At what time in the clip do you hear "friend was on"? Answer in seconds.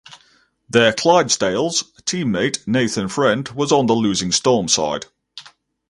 3.07-3.85